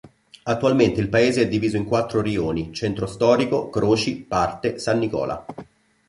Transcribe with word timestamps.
Attualmente 0.45 0.99
il 0.99 1.09
paese 1.09 1.43
è 1.43 1.47
diviso 1.47 1.77
in 1.77 1.85
quattro 1.85 2.23
rioni: 2.23 2.73
"Centro 2.73 3.05
storico", 3.05 3.69
"Croci", 3.69 4.17
"Parte", 4.27 4.79
"San 4.79 4.97
Nicola". 4.97 5.45